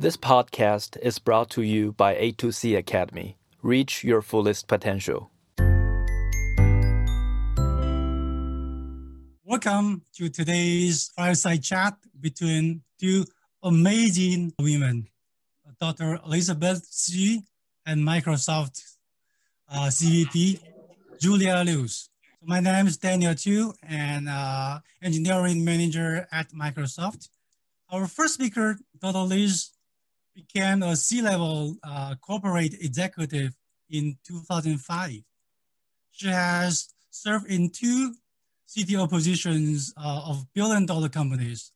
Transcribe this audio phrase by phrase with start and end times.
[0.00, 3.36] This podcast is brought to you by A2C Academy.
[3.60, 5.30] Reach your fullest potential.
[9.44, 13.26] Welcome to today's fireside chat between two
[13.62, 15.08] amazing women,
[15.78, 16.18] Dr.
[16.24, 17.42] Elizabeth Xu
[17.84, 18.80] and Microsoft
[19.70, 20.62] uh, CVP,
[21.20, 22.08] Julia Liuson.
[22.42, 27.28] My name is Daniel Chu, and uh, engineering manager at Microsoft.
[27.90, 29.18] Our first speaker, Dr.
[29.18, 29.72] Liz,
[30.46, 33.54] became a C-level uh, corporate executive
[33.90, 35.22] in 2005.
[36.10, 38.14] She has served in two
[38.68, 41.72] CTO positions uh, of billion dollar companies.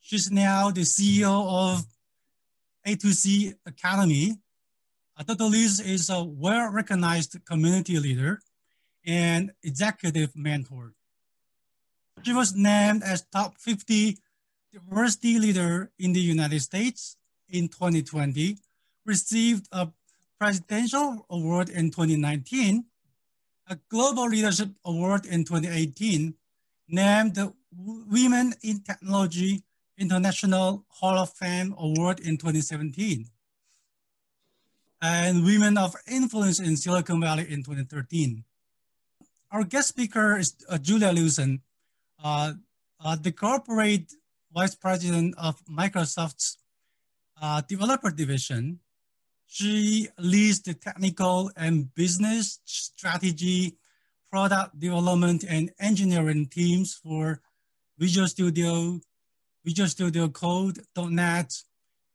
[0.00, 1.84] She's now the CEO of
[2.86, 4.36] A2C Academy.
[5.16, 5.44] Uh, Dr.
[5.44, 8.40] Liz is a well-recognized community leader
[9.06, 10.94] and executive mentor.
[12.22, 14.16] She was named as top 50
[14.72, 17.16] diversity leader in the United States
[17.52, 18.58] in 2020,
[19.04, 19.88] received a
[20.38, 22.84] presidential award in 2019,
[23.68, 26.34] a global leadership award in 2018,
[26.88, 29.62] named the Women in Technology
[29.96, 33.26] International Hall of Fame Award in 2017,
[35.00, 38.44] and Women of Influence in Silicon Valley in 2013.
[39.50, 41.60] Our guest speaker is uh, Julia Liuson,
[42.22, 42.54] uh,
[43.04, 44.12] uh, the corporate
[44.52, 46.58] vice president of Microsoft's
[47.42, 48.78] uh, developer division.
[49.46, 53.76] She leads the technical and business strategy,
[54.30, 57.42] product development, and engineering teams for
[57.98, 59.00] Visual Studio,
[59.64, 61.52] Visual Studio Code, .NET,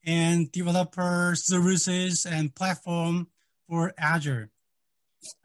[0.05, 3.27] and developer services and platform
[3.67, 4.49] for Azure.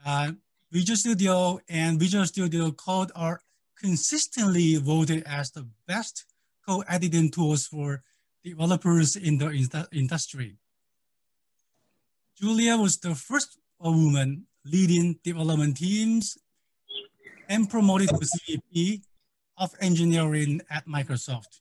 [0.06, 0.32] Uh,
[0.70, 3.40] Visual Studio and Visual Studio Code are
[3.76, 6.24] consistently voted as the best
[6.66, 8.02] code editing tools for
[8.44, 10.56] developers in the industry.
[12.40, 16.38] Julia was the first woman leading development teams
[17.48, 19.02] and promoted to CVP
[19.58, 21.60] of engineering at Microsoft.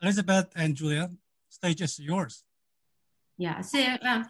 [0.00, 1.10] Elizabeth and Julia,
[1.48, 2.44] stage is yours.
[3.36, 4.24] Yeah, so, uh,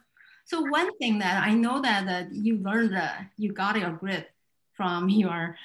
[0.45, 4.29] so one thing that I know that uh, you learned, uh, you got your grit
[4.73, 5.57] from your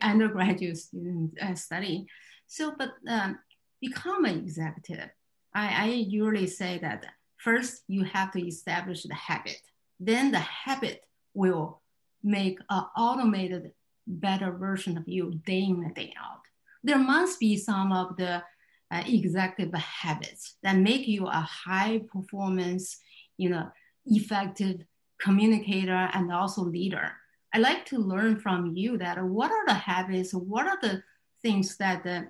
[0.00, 2.06] undergraduate student uh, study.
[2.46, 3.38] So, but um,
[3.82, 5.10] become an executive,
[5.54, 7.04] I, I usually say that
[7.36, 9.60] first you have to establish the habit.
[10.00, 11.02] Then the habit
[11.34, 11.82] will
[12.22, 13.72] make an automated
[14.06, 16.40] better version of you day in and day out.
[16.82, 18.42] There must be some of the
[18.90, 22.98] uh, executive habits that make you a high performance,
[23.36, 23.68] you know,
[24.06, 24.80] effective
[25.20, 27.12] communicator and also leader.
[27.54, 31.02] I like to learn from you that what are the habits, what are the
[31.42, 32.22] things that the, uh,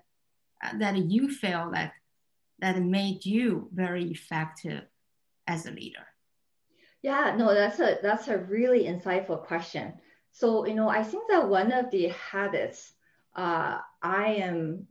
[0.78, 1.92] that you feel like
[2.60, 4.84] that made you very effective
[5.46, 6.06] as a leader?
[7.02, 9.94] Yeah, no, that's a that's a really insightful question.
[10.30, 12.92] So, you know, I think that one of the habits
[13.34, 14.86] uh, I am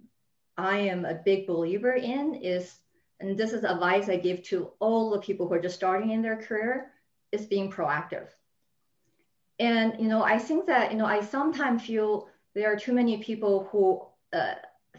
[0.58, 2.76] I am a big believer in is,
[3.20, 6.22] and this is advice I give to all the people who are just starting in
[6.22, 6.92] their career,
[7.32, 8.28] is being proactive.
[9.60, 13.24] And you know, I think that you know, I sometimes feel there are too many
[13.24, 14.06] people who
[14.38, 14.56] uh,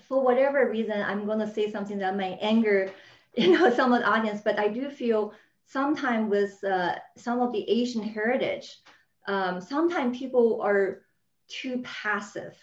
[0.09, 2.91] for whatever reason, I'm going to say something that may anger,
[3.37, 5.33] you know, some of the audience, but I do feel
[5.67, 8.79] sometimes with uh, some of the Asian heritage,
[9.27, 11.03] um, sometimes people are
[11.49, 12.57] too passive.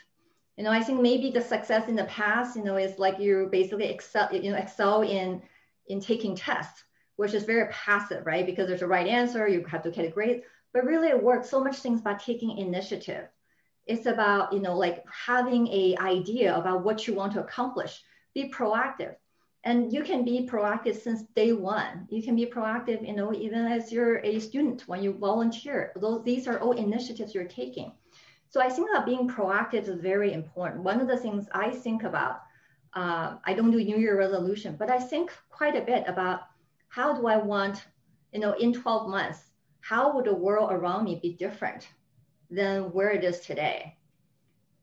[0.57, 3.47] You know, I think maybe the success in the past, you know, is like you
[3.51, 5.41] basically excel, you know, excel in
[5.87, 6.83] in taking tests,
[7.15, 8.45] which is very passive, right?
[8.45, 10.43] Because there's a right answer, you have to get a grade.
[10.73, 13.27] But really, it works so much things by taking initiative
[13.89, 18.01] it's about you know like having a idea about what you want to accomplish.
[18.33, 19.15] Be proactive.
[19.65, 22.07] And you can be proactive since day one.
[22.09, 25.91] You can be proactive you know even as you're a student when you volunteer.
[25.95, 27.91] Those these are all initiatives you're taking.
[28.51, 30.83] So i think that being proactive is very important.
[30.83, 32.35] One of the things i think about
[32.93, 36.41] uh, i don't do new year resolution but i think quite a bit about
[36.89, 37.85] how do i want
[38.33, 39.39] you know in 12 months
[39.81, 41.89] how would the world around me be different
[42.49, 43.95] than where it is today,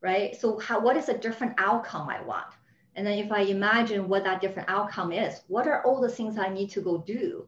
[0.01, 0.35] right?
[0.35, 2.47] So how, what is a different outcome I want?
[2.95, 6.37] And then if I imagine what that different outcome is, what are all the things
[6.37, 7.45] I need to go do?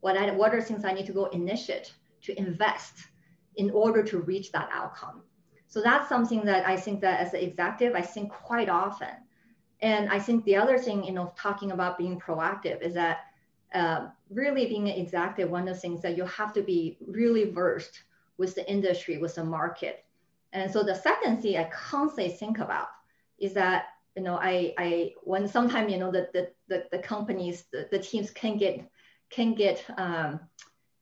[0.00, 1.92] What, I, what are things I need to go initiate
[2.22, 3.08] to invest
[3.56, 5.22] in order to reach that outcome?
[5.66, 9.08] So that's something that I think that as an executive, I think quite often.
[9.80, 13.20] And I think the other thing, you know, talking about being proactive is that
[13.74, 17.50] uh, really being an executive, one of the things that you have to be really
[17.50, 18.02] versed
[18.38, 20.04] with the industry, with the market.
[20.52, 22.88] And so the second thing I constantly think about
[23.38, 23.86] is that,
[24.16, 27.98] you know, I, I when sometimes, you know, the, the, the, the companies, the, the
[27.98, 28.88] teams can get
[29.30, 30.40] can get um,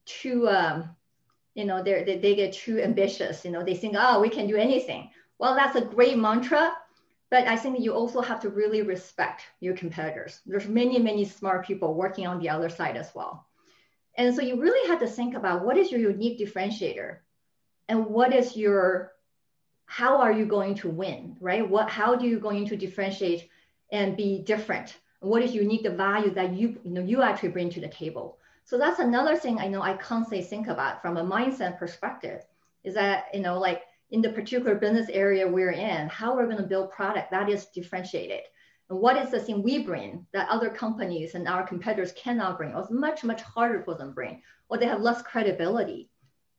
[0.07, 0.95] too, um,
[1.55, 3.45] you know, they they get too ambitious.
[3.45, 5.11] You know, they think, oh, we can do anything.
[5.39, 6.73] Well, that's a great mantra,
[7.31, 10.41] but I think you also have to really respect your competitors.
[10.47, 13.47] There's many, many smart people working on the other side as well.
[14.21, 17.21] And so you really have to think about what is your unique differentiator
[17.89, 19.15] and what is your
[19.87, 21.67] how are you going to win, right?
[21.67, 23.49] What how do you going to differentiate
[23.91, 24.99] and be different?
[25.21, 28.37] What is unique the value that you you know you actually bring to the table?
[28.67, 32.43] So that's another thing I know I constantly think about from a mindset perspective
[32.85, 36.59] is that you know like in the particular business area we're in, how we're going
[36.59, 38.43] to build product that is differentiated.
[38.91, 42.83] What is the thing we bring that other companies and our competitors cannot bring, or
[42.83, 46.11] it's much, much harder for them to bring, or they have less credibility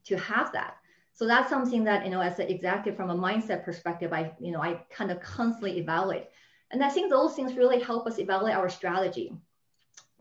[0.06, 0.76] to have that.
[1.14, 4.52] So that's something that, you know, as an executive from a mindset perspective, I, you
[4.52, 6.28] know, I kind of constantly evaluate.
[6.72, 9.34] And I think those things really help us evaluate our strategy.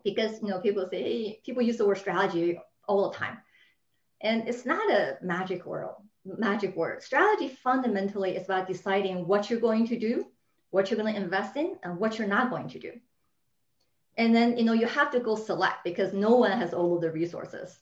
[0.03, 2.59] Because, you know, people say, hey, people use the word strategy
[2.89, 3.39] all the time.
[4.21, 7.03] And it's not a magic world magic word.
[7.03, 10.27] Strategy fundamentally is about deciding what you're going to do,
[10.71, 12.93] what you're going to invest in, and what you're not going to do.
[14.17, 17.01] And then, you know, you have to go select because no one has all of
[17.01, 17.79] the resources.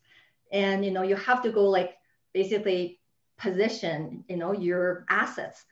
[0.52, 1.96] And, you know, you have to go like
[2.32, 3.00] basically
[3.38, 5.64] position, you know, your assets.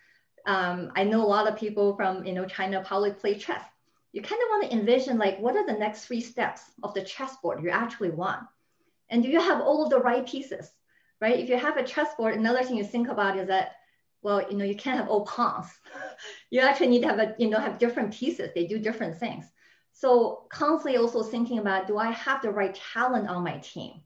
[0.47, 3.65] Um, I know a lot of people from, you know, China probably play chess.
[4.13, 7.03] You kind of want to envision like, what are the next three steps of the
[7.03, 8.43] chessboard you actually want?
[9.11, 10.71] And do you have all of the right pieces?
[11.21, 11.39] right?
[11.39, 13.73] If you have a chessboard, another thing you think about is that,
[14.23, 15.69] well, you know, you can't have all pawns.
[16.51, 18.51] you actually need to have a, you know, have different pieces.
[18.55, 19.45] They do different things.
[19.93, 24.03] So constantly also thinking about, do I have the right talent on my team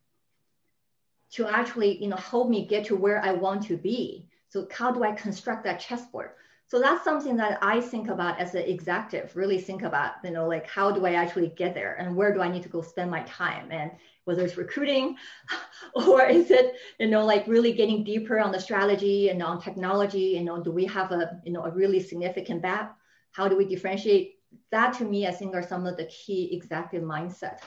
[1.32, 4.28] to actually, you know, help me get to where I want to be?
[4.48, 6.30] So how do I construct that chessboard?
[6.70, 10.46] So that's something that I think about as an executive, really think about, you know,
[10.46, 13.10] like how do I actually get there and where do I need to go spend
[13.10, 13.72] my time?
[13.72, 13.90] And
[14.24, 15.16] whether it's recruiting
[15.96, 20.36] or is it, you know, like really getting deeper on the strategy and on technology,
[20.36, 22.96] you know, do we have a, you know, a really significant gap?
[23.32, 24.36] How do we differentiate?
[24.70, 27.58] That to me, I think are some of the key executive mindset.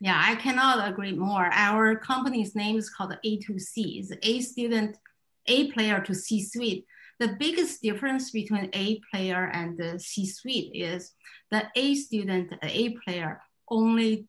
[0.00, 1.48] Yeah, I cannot agree more.
[1.52, 4.00] Our company's name is called A2C.
[4.00, 4.98] It's A student,
[5.46, 6.86] A player to C suite.
[7.20, 11.12] The biggest difference between A player and the C suite is
[11.50, 14.26] the A student, A player only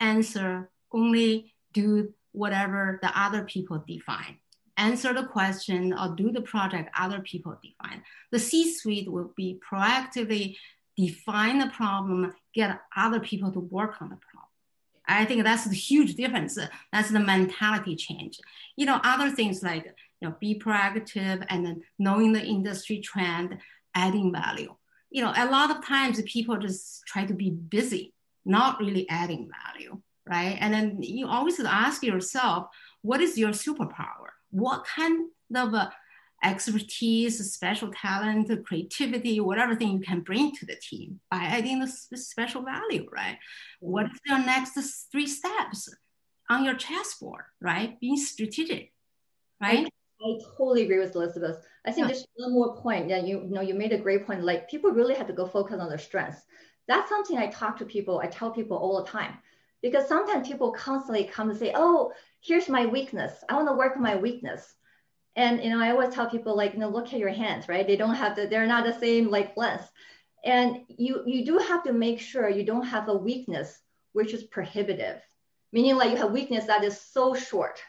[0.00, 4.38] answer only do whatever the other people define.
[4.76, 8.02] Answer the question or do the project other people define.
[8.30, 10.56] The C suite will be proactively
[10.96, 14.48] define the problem, get other people to work on the problem.
[15.06, 16.58] I think that's the huge difference.
[16.92, 18.38] That's the mentality change.
[18.76, 23.58] You know, other things like you know, be proactive and then knowing the industry trend,
[23.94, 24.74] adding value.
[25.10, 28.14] You know, a lot of times people just try to be busy,
[28.44, 30.56] not really adding value right?
[30.60, 32.68] And then you always ask yourself,
[33.02, 34.30] what is your superpower?
[34.50, 35.90] What kind of uh,
[36.44, 41.88] expertise, special talent, creativity, whatever thing you can bring to the team by adding the
[42.16, 43.38] special value, right?
[43.80, 44.78] What is your next
[45.10, 45.88] three steps
[46.48, 47.98] on your chessboard, right?
[48.00, 48.92] Being strategic,
[49.60, 49.88] right?
[50.24, 51.64] I, totally agree with Elizabeth.
[51.84, 52.14] I think yeah.
[52.14, 54.44] there's one more point that you, you know you made a great point.
[54.44, 56.42] Like people really have to go focus on their strengths.
[56.88, 58.18] That's something I talk to people.
[58.18, 59.34] I tell people all the time
[59.82, 63.32] because sometimes people constantly come and say, oh, here's my weakness.
[63.48, 64.74] I want to work on my weakness.
[65.36, 67.86] And you know, I always tell people like, you know, look at your hands, right?
[67.86, 69.90] They don't have the, they're not the same like length.
[70.44, 73.78] And you you do have to make sure you don't have a weakness
[74.12, 75.22] which is prohibitive,
[75.72, 77.80] meaning like you have weakness that is so short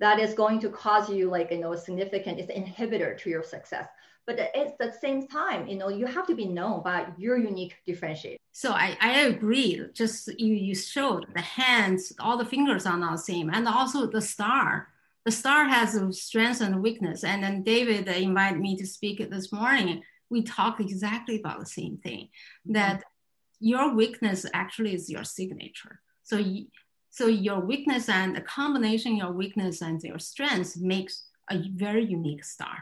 [0.00, 3.30] that is going to cause you like you know a significant it's an inhibitor to
[3.30, 3.88] your success.
[4.26, 7.76] But at the same time you know you have to be known by your unique
[7.86, 8.36] differentiator.
[8.52, 9.80] So i, I agree.
[9.92, 14.06] Just you you showed the hands all the fingers are not the same and also
[14.06, 14.88] the star.
[15.24, 17.24] The star has a strength and weakness.
[17.24, 20.02] And then david invited me to speak this morning.
[20.30, 22.28] We talked exactly about the same thing
[22.66, 23.66] that mm-hmm.
[23.66, 26.00] your weakness actually is your signature.
[26.24, 26.38] So
[27.14, 32.44] so your weakness and the combination your weakness and your strengths makes a very unique
[32.44, 32.76] star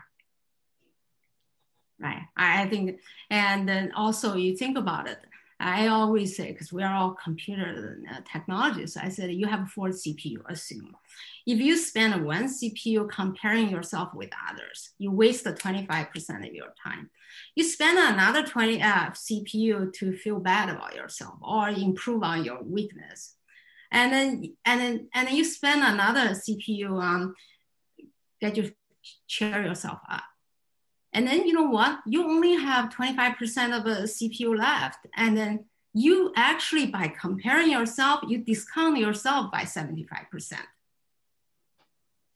[2.02, 2.22] right?
[2.36, 5.18] I think, and then also you think about it.
[5.60, 10.38] I always say, because we're all computer uh, technologists, I said you have four CPU,
[10.48, 10.96] assume.
[11.46, 17.10] If you spend one CPU comparing yourself with others, you waste 25% of your time.
[17.54, 22.60] You spend another 20 uh, CPU to feel bad about yourself or improve on your
[22.64, 23.36] weakness.
[23.92, 27.34] And then, and then, and then you spend another CPU on
[28.40, 28.72] get you
[29.28, 30.25] cheer yourself up
[31.12, 32.00] and then you know what?
[32.06, 35.06] You only have 25% of a CPU left.
[35.14, 40.06] And then you actually, by comparing yourself, you discount yourself by 75%.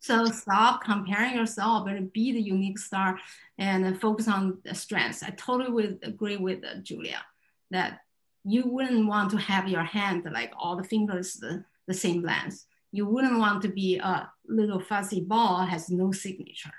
[0.00, 3.18] So stop comparing yourself and be the unique star
[3.58, 5.22] and focus on the strengths.
[5.22, 7.22] I totally would agree with uh, Julia
[7.70, 8.00] that
[8.46, 12.64] you wouldn't want to have your hand like all the fingers the, the same length.
[12.92, 16.72] You wouldn't want to be a little fuzzy ball has no signature.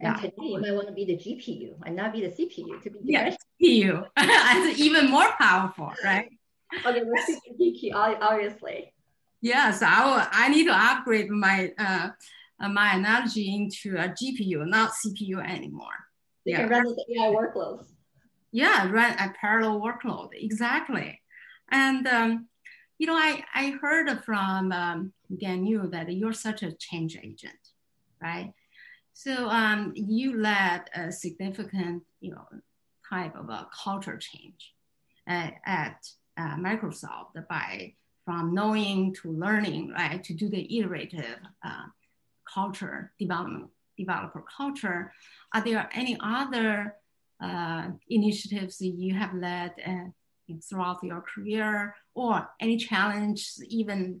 [0.00, 0.20] And yeah.
[0.20, 2.98] today you might want to be the GPU and not be the CPU to be
[3.04, 4.06] yeah, GPU.
[4.16, 6.28] It's even more powerful, right?
[6.84, 7.14] okay, we're
[7.60, 8.92] GPU, obviously.
[9.40, 12.08] Yes, I will, I need to upgrade my uh,
[12.60, 15.98] uh my analogy into a GPU, not CPU anymore.
[16.44, 16.60] You yeah.
[16.62, 17.93] can run the AI workloads.
[18.54, 21.20] Yeah, run a parallel workload exactly.
[21.72, 22.46] And um,
[22.98, 27.58] you know, I I heard from um, Gan that you're such a change agent,
[28.22, 28.52] right?
[29.12, 32.46] So um, you led a significant, you know,
[33.10, 34.72] type of a culture change
[35.26, 36.06] at, at
[36.38, 37.94] uh, Microsoft by
[38.24, 41.86] from knowing to learning, right, to do the iterative uh,
[42.52, 45.12] culture development, developer culture.
[45.52, 46.94] Are there any other
[47.44, 54.20] uh, initiatives you have led uh, throughout your career, or any challenge even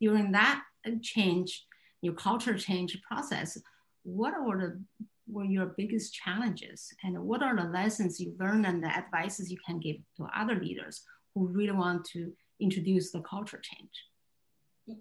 [0.00, 0.62] during that
[1.02, 1.66] change,
[2.02, 3.58] your culture change process?
[4.02, 4.80] what the
[5.28, 9.58] were your biggest challenges and what are the lessons you learned and the advices you
[9.64, 13.90] can give to other leaders who really want to introduce the culture change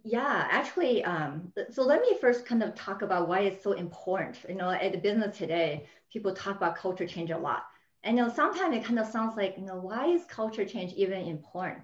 [0.03, 4.37] yeah actually um, so let me first kind of talk about why it's so important
[4.47, 7.63] you know at the business today people talk about culture change a lot
[8.03, 10.93] and you know sometimes it kind of sounds like you know why is culture change
[10.93, 11.79] even important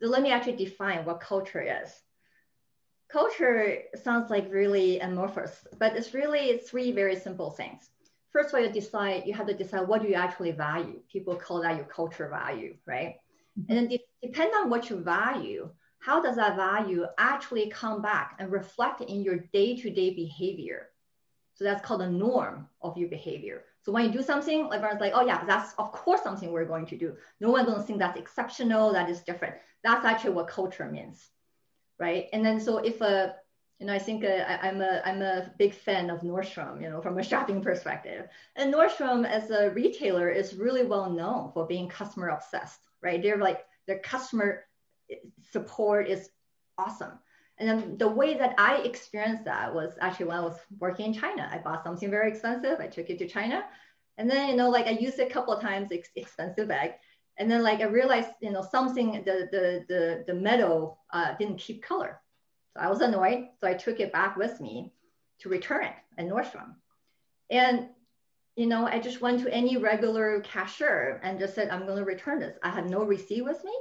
[0.00, 2.02] so let me actually define what culture is
[3.10, 7.90] culture sounds like really amorphous, but it's really three very simple things.
[8.32, 11.00] First of all, you decide, you have to decide what do you actually value.
[11.10, 13.16] People call that your culture value, right?
[13.58, 13.64] Mm-hmm.
[13.68, 18.36] And then de- depend on what you value, how does that value actually come back
[18.38, 20.88] and reflect in your day-to-day behavior?
[21.54, 23.64] So that's called the norm of your behavior.
[23.82, 26.86] So when you do something, everyone's like, oh yeah, that's of course something we're going
[26.86, 27.16] to do.
[27.40, 29.54] No one's gonna think that's exceptional, that is different.
[29.82, 31.30] That's actually what culture means
[31.98, 32.26] right?
[32.32, 33.36] And then so if a
[33.78, 36.88] you know, I think uh, I, am a I'm a big fan of Nordstrom, you
[36.88, 38.26] know, from a shopping perspective.
[38.56, 43.22] And Nordstrom as a retailer is really well known for being customer obsessed, right?
[43.22, 44.64] They're like their customer
[45.50, 46.30] support is
[46.78, 47.12] awesome.
[47.58, 51.14] And then the way that I experienced that was actually when I was working in
[51.14, 51.48] China.
[51.50, 52.80] I bought something very expensive.
[52.80, 53.64] I took it to China,
[54.18, 56.94] and then you know, like I used it a couple of times, expensive bag,
[57.38, 61.58] and then like I realized, you know, something, the, the, the, the metal uh, didn't
[61.58, 62.20] keep color.
[62.74, 63.48] So I was annoyed.
[63.60, 64.92] So I took it back with me
[65.40, 66.74] to return it at Nordstrom.
[67.50, 67.88] And,
[68.56, 72.04] you know, I just went to any regular cashier and just said, I'm going to
[72.04, 72.56] return this.
[72.62, 73.72] I had no receipt with me.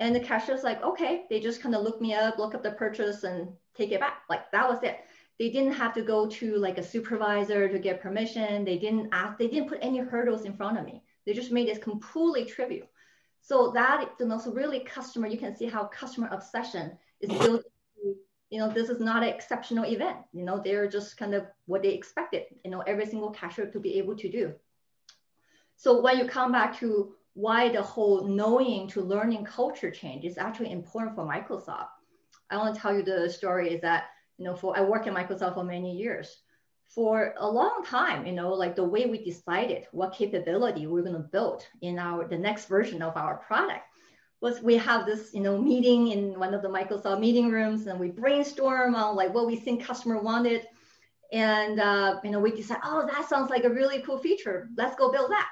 [0.00, 2.72] And the cashier's like, okay, they just kind of look me up, look up the
[2.72, 4.22] purchase and take it back.
[4.28, 4.98] Like that was it.
[5.38, 8.64] They didn't have to go to like a supervisor to get permission.
[8.64, 11.02] They didn't ask, they didn't put any hurdles in front of me.
[11.26, 12.88] They just made it completely trivial.
[13.40, 17.64] So that that is also really customer, you can see how customer obsession is built.
[18.50, 20.18] You know, this is not an exceptional event.
[20.32, 23.80] You know, they're just kind of what they expected, you know, every single cashier to
[23.80, 24.52] be able to do.
[25.76, 30.38] So when you come back to why the whole knowing to learning culture change is
[30.38, 31.88] actually important for Microsoft.
[32.50, 34.04] I want to tell you the story is that,
[34.38, 36.42] you know, for I work at Microsoft for many years
[36.88, 41.14] for a long time, you know, like the way we decided what capability we're going
[41.14, 43.82] to build in our the next version of our product
[44.42, 47.98] was we have this, you know, meeting in one of the Microsoft meeting rooms, and
[47.98, 50.66] we brainstorm on like what we think customer wanted,
[51.32, 54.68] and uh, you know, we decide, oh, that sounds like a really cool feature.
[54.76, 55.48] Let's go build that,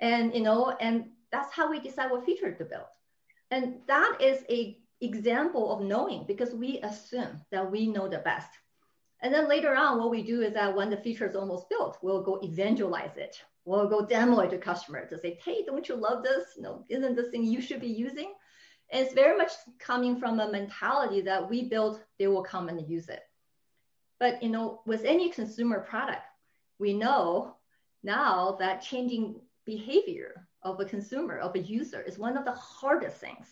[0.00, 2.86] and you know, and that's how we decide what feature to build,
[3.50, 8.50] and that is a example of knowing because we assume that we know the best
[9.22, 11.98] and then later on, what we do is that when the feature is almost built,
[12.02, 13.36] we'll go evangelize it.
[13.66, 16.44] We'll go demo it to customers to say, hey, don't you love this?
[16.56, 18.32] You know, isn't this thing you should be using?
[18.90, 22.88] And it's very much coming from a mentality that we build, they will come and
[22.88, 23.20] use it.
[24.18, 26.22] But you know, with any consumer product,
[26.78, 27.56] we know
[28.02, 29.40] now that changing
[29.76, 30.30] behavior
[30.62, 33.46] of a consumer, of a user, is one of the hardest things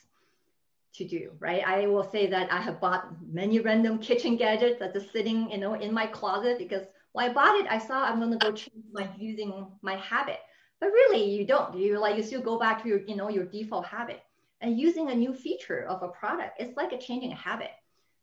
[0.94, 1.62] to do, right?
[1.66, 3.02] I will say that I have bought
[3.40, 7.32] many random kitchen gadgets that are sitting, you know, in my closet because when I
[7.32, 10.40] bought it, I saw I'm going to go change my using my habit.
[10.80, 11.76] But really, you don't.
[11.76, 14.20] You like you still go back to your, you know, your default habit.
[14.60, 17.70] And using a new feature of a product, it's like a changing a habit.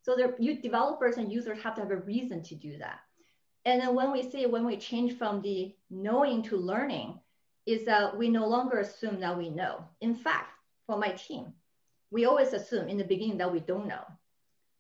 [0.04, 3.00] So there, you developers and users have to have a reason to do that.
[3.66, 7.20] And then when we say when we change from the knowing to learning,
[7.66, 9.84] is that we no longer assume that we know.
[10.02, 10.52] In fact,
[10.86, 11.54] for my team,
[12.12, 14.04] we always assume in the beginning that we don't know.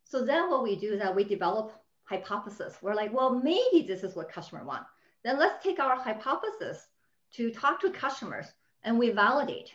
[0.04, 1.74] So then what we do is that we develop
[2.04, 2.78] hypothesis.
[2.82, 4.86] We're like, well, maybe this is what customer want.
[5.24, 6.88] Then let's take our hypothesis
[7.34, 8.46] to talk to customers
[8.84, 9.72] and we validate.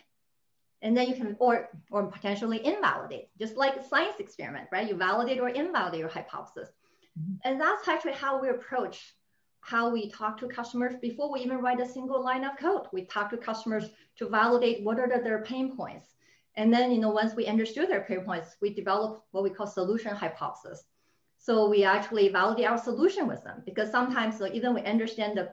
[0.81, 4.87] And then you can, or, or potentially invalidate, just like a science experiment, right?
[4.87, 6.69] You validate or invalidate your hypothesis.
[7.19, 7.33] Mm-hmm.
[7.43, 9.13] And that's actually how we approach
[9.61, 12.87] how we talk to customers before we even write a single line of code.
[12.91, 13.85] We talk to customers
[14.17, 16.15] to validate what are the, their pain points.
[16.55, 19.67] And then, you know, once we understood their pain points, we develop what we call
[19.67, 20.83] solution hypothesis.
[21.37, 25.49] So we actually validate our solution with them because sometimes so even we understand the,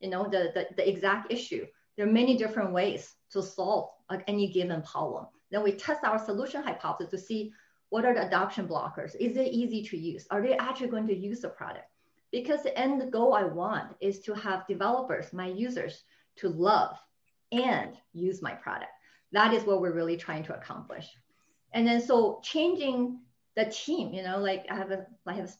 [0.00, 3.90] you know, the, the, the exact issue, there are many different ways to solve
[4.26, 5.26] any given problem.
[5.50, 7.52] Then we test our solution hypothesis to see
[7.90, 9.16] what are the adoption blockers?
[9.18, 10.26] Is it easy to use?
[10.30, 11.86] Are they actually going to use the product?
[12.32, 16.04] Because the end goal I want is to have developers, my users,
[16.36, 16.96] to love
[17.52, 18.92] and use my product.
[19.32, 21.08] That is what we're really trying to accomplish.
[21.72, 23.20] And then so changing
[23.56, 25.52] the team, you know, like I have a I have,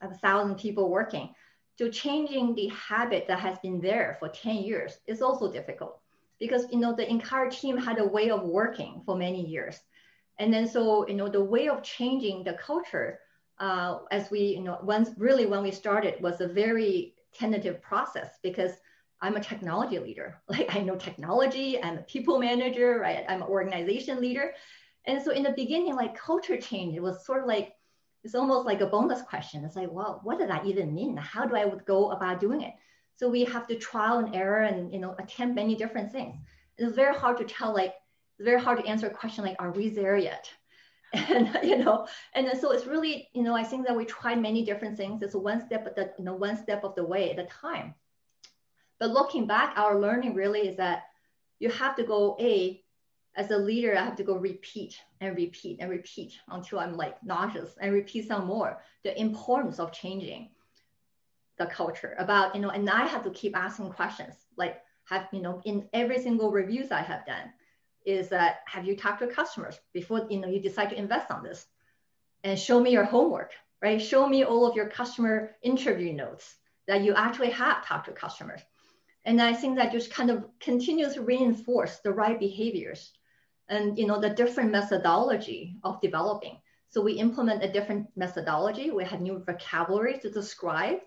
[0.00, 1.34] have a thousand people working.
[1.76, 6.00] So changing the habit that has been there for 10 years is also difficult
[6.38, 9.78] because you know the entire team had a way of working for many years.
[10.38, 13.18] And then so you know the way of changing the culture
[13.60, 18.38] uh, as we, you know, once really when we started was a very tentative process
[18.42, 18.72] because
[19.20, 20.40] I'm a technology leader.
[20.48, 23.24] Like I know technology, I'm a people manager, right?
[23.28, 24.54] I'm an organization leader.
[25.06, 27.74] And so in the beginning, like culture change, it was sort of like,
[28.24, 29.64] it's almost like a bonus question.
[29.64, 31.16] It's like, well, what does that even mean?
[31.16, 32.74] How do I would go about doing it?
[33.16, 36.36] So we have to trial and error and, you know, attempt many different things.
[36.76, 37.94] It's very hard to tell, like,
[38.38, 40.50] it's very hard to answer a question like, are we there yet?
[41.28, 44.64] and you know and so it's really you know i think that we tried many
[44.64, 45.22] different things.
[45.22, 47.94] It's one step at the you know one step of the way at a time.
[49.00, 51.04] But looking back our learning really is that
[51.58, 52.80] you have to go a
[53.34, 57.20] as a leader i have to go repeat and repeat and repeat until i'm like
[57.24, 58.80] nauseous and repeat some more.
[59.02, 60.50] The importance of changing
[61.58, 65.42] the culture about you know and i have to keep asking questions like have you
[65.42, 67.52] know in every single reviews i have done
[68.04, 71.42] is that have you talked to customers before you know you decide to invest on
[71.42, 71.66] this?
[72.42, 74.00] And show me your homework right?
[74.00, 78.60] Show me all of your customer interview notes that you actually have talked to customers.
[79.24, 83.12] And i think that just kind of continues to reinforce the right behaviors
[83.68, 86.56] and you know the different methodology of developing.
[86.88, 88.90] So we implement a different methodology.
[88.90, 90.98] We have new vocabulary to describe.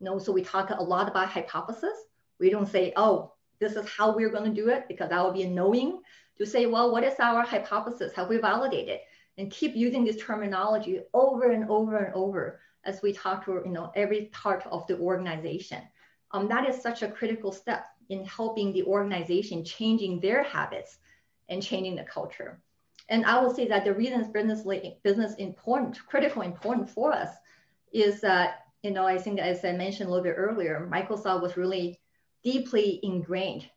[0.00, 1.98] You know so we talk a lot about hypothesis.
[2.40, 5.34] We don't say oh this is how we're going to do it because that would
[5.34, 6.00] be knowing
[6.38, 8.12] to say, well, what is our hypothesis?
[8.14, 9.00] Have we validated?
[9.36, 13.70] And keep using this terminology over and over and over as we talk to you
[13.70, 15.82] know every part of the organization.
[16.32, 20.98] Um, that is such a critical step in helping the organization changing their habits
[21.48, 22.60] and changing the culture.
[23.08, 24.62] And I will say that the reason business
[25.02, 27.30] business important, critical important for us
[27.92, 31.56] is that you know I think as I mentioned a little bit earlier, Microsoft was
[31.56, 32.00] really
[32.42, 33.68] deeply ingrained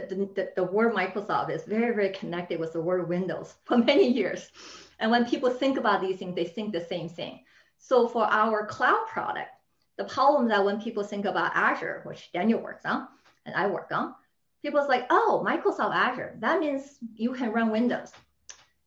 [0.00, 4.08] the, the, the word Microsoft is very, very connected with the word Windows for many
[4.08, 4.50] years.
[4.98, 7.40] And when people think about these things, they think the same thing.
[7.78, 9.50] So for our cloud product,
[9.96, 13.08] the problem that when people think about Azure, which Daniel works on
[13.44, 14.14] and I work on,
[14.62, 18.12] people's like, oh, Microsoft Azure, that means you can run Windows.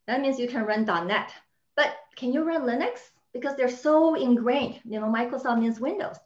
[0.06, 1.32] That means you can run .NET.
[1.76, 3.10] But can you run Linux?
[3.32, 6.16] Because they're so ingrained, you know, Microsoft means Windows.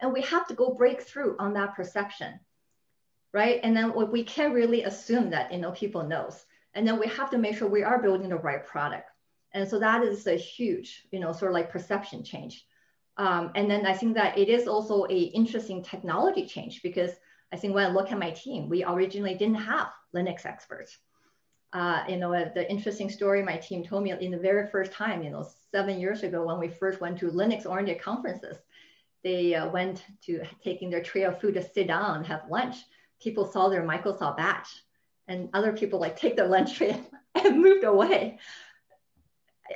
[0.00, 2.40] And we have to go break through on that perception
[3.32, 3.60] right?
[3.62, 6.44] And then we can't really assume that you know people knows.
[6.74, 9.10] And then we have to make sure we are building the right product.
[9.52, 12.64] And so that is a huge, you know, sort of like perception change.
[13.16, 17.10] Um, and then I think that it is also a interesting technology change because
[17.52, 20.96] I think when I look at my team, we originally didn't have Linux experts.
[21.72, 25.22] Uh, you know, the interesting story my team told me in the very first time,
[25.22, 28.56] you know, seven years ago when we first went to Linux-oriented conferences,
[29.22, 32.76] they uh, went to taking their tray of food to sit down and have lunch
[33.20, 34.82] people saw their Microsoft badge
[35.28, 37.00] and other people like take their lunch tray
[37.34, 38.38] and moved away.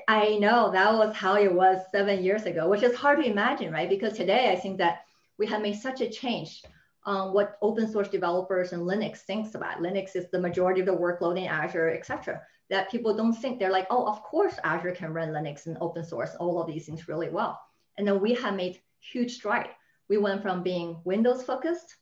[0.09, 3.72] I know that was how it was seven years ago, which is hard to imagine,
[3.72, 3.88] right?
[3.88, 5.04] Because today I think that
[5.38, 6.62] we have made such a change
[7.07, 9.78] on what open source developers and Linux thinks about.
[9.78, 12.40] Linux is the majority of the workload in Azure, etc.
[12.70, 16.04] That people don't think they're like, oh, of course Azure can run Linux and open
[16.04, 17.61] source, all of these things really well.
[17.98, 19.68] And then we have made huge stride.
[20.09, 21.94] We went from being Windows focused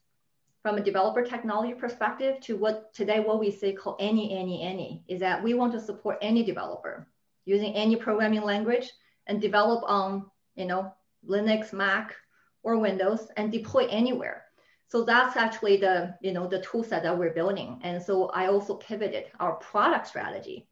[0.63, 5.03] from a developer technology perspective to what today what we say called any any any
[5.09, 7.09] is that we want to support any developer
[7.45, 8.93] using any programming language
[9.27, 10.93] and develop on you know
[11.29, 12.15] linux mac
[12.63, 14.45] or windows and deploy anywhere
[14.93, 17.81] So that's actually the, you know, the tool set that we're building.
[17.83, 20.69] And so I also pivoted our product strategy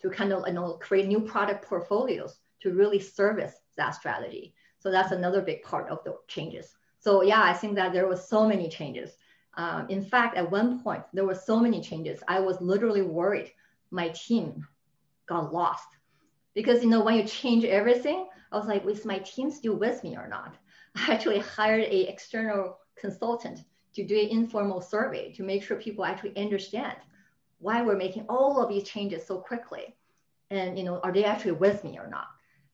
[0.00, 4.54] to kind of, you know, create new product portfolios to really service that strategy.
[4.78, 6.74] So that's another big part of the changes.
[7.02, 9.10] So yeah, I think that there was so many changes.
[9.54, 12.22] Um, in fact, at one point, there were so many changes.
[12.28, 13.50] I was literally worried
[13.90, 14.64] my team
[15.26, 15.88] got lost
[16.54, 20.04] because, you know, when you change everything, I was like, is my team still with
[20.04, 20.54] me or not?
[20.94, 26.04] I actually hired a external consultant to do an informal survey to make sure people
[26.04, 26.96] actually understand
[27.58, 29.96] why we're making all of these changes so quickly.
[30.50, 32.28] And, you know, are they actually with me or not?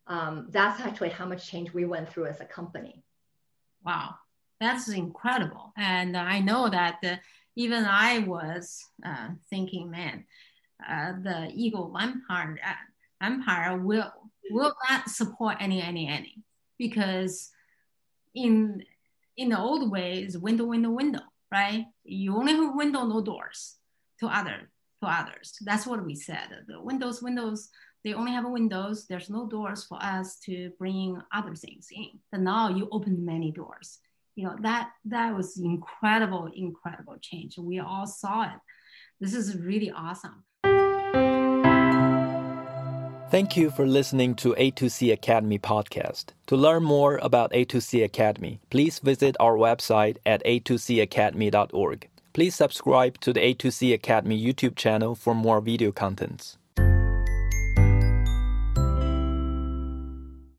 [0.06, 3.02] Um, that's actually how much change we went through as a company.
[3.84, 4.14] Wow,
[4.60, 5.72] that's incredible.
[5.76, 7.16] And I know that uh,
[7.56, 10.24] even I was uh, thinking, man,
[10.86, 14.12] uh, the ego vampire uh, empire will
[14.50, 16.42] will not support any any any
[16.78, 17.50] because
[18.34, 18.82] in
[19.36, 21.20] in the old ways, window, window, window,
[21.52, 21.86] right?
[22.04, 23.76] You only have window, no doors
[24.20, 24.70] to other
[25.02, 25.54] to others.
[25.64, 26.48] That's what we said.
[26.66, 27.68] The windows, windows,
[28.04, 29.06] they only have windows.
[29.06, 32.20] There's no doors for us to bring other things in.
[32.30, 33.98] But now you open many doors.
[34.36, 37.58] You know that that was incredible, incredible change.
[37.58, 38.60] We all saw it.
[39.20, 40.44] This is really awesome.
[43.30, 46.26] Thank you for listening to A2C Academy podcast.
[46.46, 52.08] To learn more about A2C Academy, please visit our website at a2cacademy.org.
[52.32, 56.57] Please subscribe to the A2C Academy YouTube channel for more video contents.